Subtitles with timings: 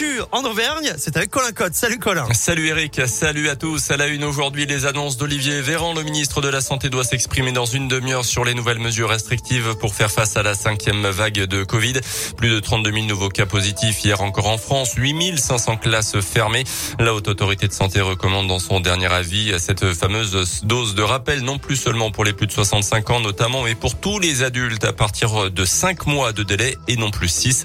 [0.00, 1.74] L'actu en Auvergne, c'est avec Colin Cotte.
[1.74, 2.26] Salut Colin.
[2.32, 3.90] Salut Eric, salut à tous.
[3.90, 5.94] À la une aujourd'hui, les annonces d'Olivier Véran.
[5.94, 9.74] Le ministre de la Santé doit s'exprimer dans une demi-heure sur les nouvelles mesures restrictives
[9.76, 11.94] pour faire face à la cinquième vague de Covid.
[12.36, 14.94] Plus de 32 000 nouveaux cas positifs hier encore en France.
[14.96, 16.64] 8 500 classes fermées.
[16.98, 21.40] La Haute Autorité de Santé recommande dans son dernier avis cette fameuse dose de rappel,
[21.42, 24.84] non plus seulement pour les plus de 65 ans notamment, mais pour tous les adultes
[24.84, 27.64] à partir de 5 mois de délai et non plus 6.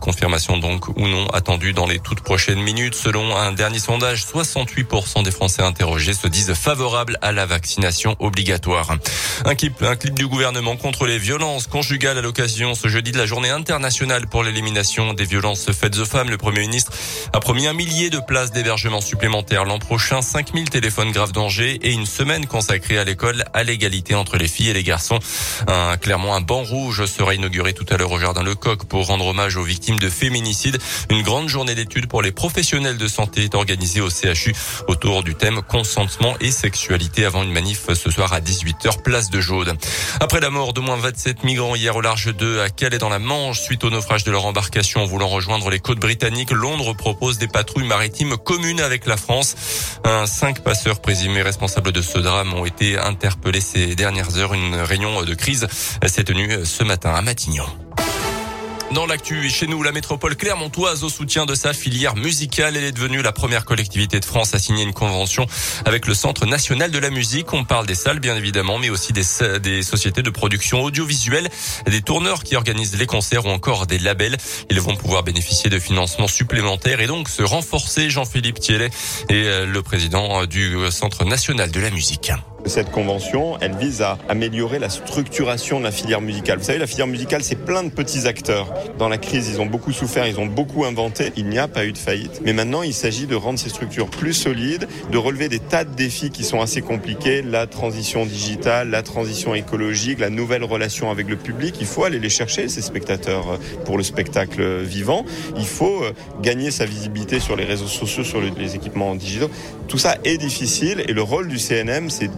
[0.00, 1.26] Confirmation donc ou non
[1.72, 2.94] dans les toutes prochaines minutes.
[2.94, 8.96] Selon un dernier sondage, 68% des Français interrogés se disent favorables à la vaccination obligatoire.
[9.44, 13.18] Un clip, un clip du gouvernement contre les violences conjugales à l'occasion ce jeudi de
[13.18, 16.28] la journée internationale pour l'élimination des violences faites aux femmes.
[16.28, 16.92] Le Premier ministre
[17.32, 21.92] a promis un millier de places d'hébergement supplémentaires l'an prochain, 5000 téléphones graves danger et
[21.92, 25.18] une semaine consacrée à l'école à l'égalité entre les filles et les garçons.
[25.66, 29.26] Un, clairement, un banc rouge sera inauguré tout à l'heure au Jardin Lecoq pour rendre
[29.26, 30.78] hommage aux victimes de féminicide.
[31.08, 34.54] Une une grande journée d'études pour les professionnels de santé est organisée au CHU
[34.88, 39.38] autour du thème consentement et sexualité avant une manif ce soir à 18h place de
[39.38, 39.76] Jaude.
[40.20, 43.18] Après la mort de moins 27 migrants hier au large de à Calais dans la
[43.18, 47.48] Manche suite au naufrage de leur embarcation voulant rejoindre les côtes britanniques, Londres propose des
[47.48, 49.54] patrouilles maritimes communes avec la France.
[50.04, 54.54] Un cinq passeurs présumés responsables de ce drame ont été interpellés ces dernières heures.
[54.54, 55.68] Une réunion de crise
[56.06, 57.66] s'est tenue ce matin à Matignon.
[58.94, 62.92] Dans l'actu, chez nous, la métropole clermontoise au soutien de sa filière musicale, elle est
[62.92, 65.46] devenue la première collectivité de France à signer une convention
[65.86, 67.54] avec le Centre national de la musique.
[67.54, 71.48] On parle des salles, bien évidemment, mais aussi des, sociétés de production audiovisuelle,
[71.86, 74.36] des tourneurs qui organisent les concerts ou encore des labels.
[74.68, 78.10] Ils vont pouvoir bénéficier de financements supplémentaires et donc se renforcer.
[78.10, 78.90] Jean-Philippe Thielet
[79.30, 82.30] est euh, le président du Centre national de la musique.
[82.64, 86.58] Cette convention, elle vise à améliorer la structuration de la filière musicale.
[86.58, 88.72] Vous savez, la filière musicale, c'est plein de petits acteurs.
[88.98, 91.32] Dans la crise, ils ont beaucoup souffert, ils ont beaucoup inventé.
[91.36, 92.40] Il n'y a pas eu de faillite.
[92.44, 95.94] Mais maintenant, il s'agit de rendre ces structures plus solides, de relever des tas de
[95.94, 97.42] défis qui sont assez compliqués.
[97.42, 101.76] La transition digitale, la transition écologique, la nouvelle relation avec le public.
[101.80, 105.24] Il faut aller les chercher, ces spectateurs, pour le spectacle vivant.
[105.56, 109.50] Il faut euh, gagner sa visibilité sur les réseaux sociaux, sur les équipements digitaux.
[109.88, 112.30] Tout ça est difficile et le rôle du CNM, c'est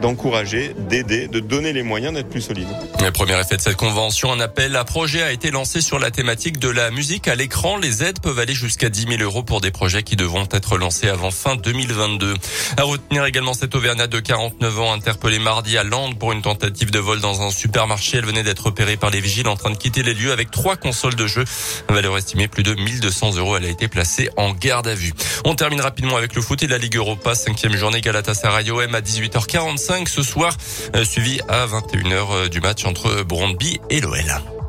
[0.00, 2.66] d'encourager, d'aider, de donner les moyens d'être plus solide.
[3.02, 6.10] Le premier effet de cette convention, un appel à projet a été lancé sur la
[6.10, 7.76] thématique de la musique à l'écran.
[7.76, 11.08] Les aides peuvent aller jusqu'à 10 000 euros pour des projets qui devront être lancés
[11.08, 12.34] avant fin 2022.
[12.76, 16.90] À retenir également cette Auvergnat de 49 ans interpellée mardi à Lande pour une tentative
[16.90, 18.18] de vol dans un supermarché.
[18.18, 20.76] Elle venait d'être opérée par les vigiles en train de quitter les lieux avec trois
[20.76, 21.44] consoles de jeu.
[21.88, 23.56] Valeur estimée plus de 1200 euros.
[23.56, 25.12] Elle a été placée en garde à vue.
[25.44, 27.34] On termine rapidement avec le foot et la Ligue Europa.
[27.34, 30.56] Cinquième journée Galatasaray OM à 18h45 ce soir,
[30.94, 34.59] euh, suivi à 21h euh, du match entre Brondby et l'OL.